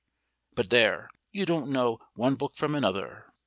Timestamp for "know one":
1.69-2.33